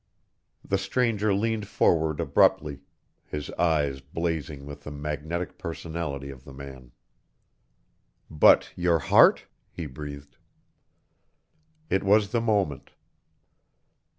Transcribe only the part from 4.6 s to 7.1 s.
with the magnetic personality of the man.